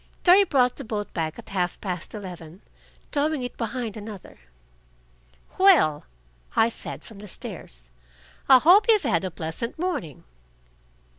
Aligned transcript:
Terry 0.23 0.45
brought 0.45 0.77
the 0.77 0.83
boat 0.83 1.13
back 1.13 1.37
at 1.37 1.49
half 1.49 1.79
past 1.79 2.15
eleven, 2.15 2.63
towing 3.11 3.43
it 3.43 3.55
behind 3.55 3.95
another. 3.95 4.39
"Well," 5.59 6.05
I 6.55 6.69
said, 6.69 7.03
from 7.03 7.19
the 7.19 7.27
stairs, 7.27 7.91
"I 8.49 8.57
hope 8.57 8.87
you've 8.89 9.03
had 9.03 9.23
a 9.23 9.29
pleasant 9.29 9.77
morning." 9.77 10.23